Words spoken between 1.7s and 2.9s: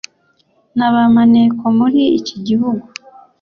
muri iki gihugu